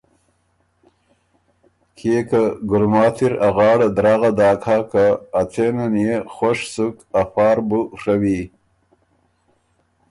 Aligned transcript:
کيې 1.97 2.19
که 2.29 2.41
ګلماتی 2.69 3.27
ر 3.31 3.33
ا 3.47 3.49
غاړه 3.55 3.87
دراغه 3.97 4.29
داک 4.37 4.61
هۀ 4.69 4.77
که 4.91 5.05
ا 5.39 5.41
څېنه 5.51 5.85
نيې 5.93 6.15
خوش 6.33 6.59
سُک 6.73 6.95
افار 7.21 7.57
بُو 7.67 7.81
ڒوی۔ 8.01 8.41